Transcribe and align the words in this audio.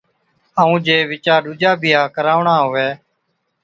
ائُون 0.61 0.77
جي 0.85 0.97
وِچا 1.09 1.35
ڏُوجا 1.43 1.71
بِيھا 1.81 2.01
ڪراوڻا 2.15 2.55
ھُوي 2.65 2.87